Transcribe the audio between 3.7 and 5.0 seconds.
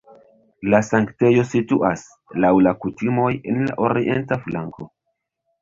orienta flanko.